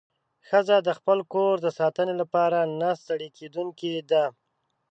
ښځه 0.47 0.77
د 0.87 0.89
خپل 0.97 1.19
کور 1.33 1.55
د 1.61 1.67
ساتنې 1.79 2.13
لپاره 2.21 2.59
نه 2.79 2.89
ستړې 3.01 3.29
کېدونکې 3.37 3.93
ده. 4.11 4.25